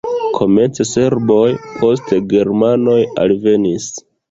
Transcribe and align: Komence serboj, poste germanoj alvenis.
Komence 0.37 0.85
serboj, 0.91 1.43
poste 1.83 2.21
germanoj 2.33 2.99
alvenis. 3.27 3.89